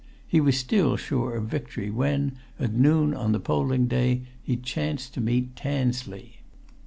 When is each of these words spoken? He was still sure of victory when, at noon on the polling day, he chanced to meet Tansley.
He 0.27 0.41
was 0.41 0.57
still 0.57 0.97
sure 0.97 1.35
of 1.35 1.45
victory 1.45 1.91
when, 1.91 2.31
at 2.59 2.73
noon 2.73 3.13
on 3.13 3.33
the 3.33 3.39
polling 3.39 3.85
day, 3.85 4.23
he 4.41 4.57
chanced 4.57 5.13
to 5.13 5.21
meet 5.21 5.55
Tansley. 5.55 6.39